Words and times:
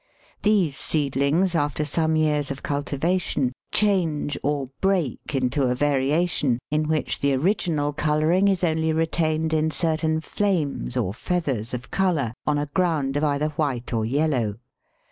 These 0.41 0.75
seedlings, 0.77 1.53
after 1.53 1.85
some 1.85 2.15
years 2.15 2.49
of 2.49 2.63
cultivation, 2.63 3.53
change 3.71 4.35
or 4.41 4.65
"break" 4.81 5.35
into 5.35 5.67
a 5.67 5.75
variation 5.75 6.57
in 6.71 6.87
which 6.87 7.19
the 7.19 7.35
original 7.35 7.93
colouring 7.93 8.47
is 8.47 8.63
only 8.63 8.93
retained 8.93 9.53
in 9.53 9.69
certain 9.69 10.19
flames 10.19 10.97
or 10.97 11.13
feathers 11.13 11.71
of 11.75 11.91
colour, 11.91 12.33
on 12.47 12.57
a 12.57 12.65
ground 12.65 13.15
of 13.15 13.23
either 13.23 13.49
white 13.49 13.93
or 13.93 14.03
yellow. 14.03 14.55